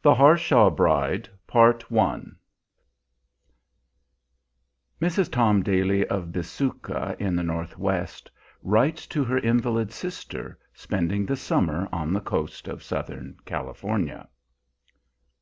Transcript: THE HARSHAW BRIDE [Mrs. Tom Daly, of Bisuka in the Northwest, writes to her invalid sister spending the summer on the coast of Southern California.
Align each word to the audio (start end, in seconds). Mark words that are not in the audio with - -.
THE 0.00 0.14
HARSHAW 0.14 0.70
BRIDE 0.70 1.28
[Mrs. 1.52 2.36
Tom 5.30 5.62
Daly, 5.62 6.06
of 6.06 6.32
Bisuka 6.32 7.14
in 7.18 7.36
the 7.36 7.42
Northwest, 7.42 8.30
writes 8.62 9.06
to 9.08 9.22
her 9.24 9.36
invalid 9.36 9.92
sister 9.92 10.58
spending 10.72 11.26
the 11.26 11.36
summer 11.36 11.90
on 11.92 12.14
the 12.14 12.22
coast 12.22 12.68
of 12.68 12.82
Southern 12.82 13.36
California. 13.44 14.26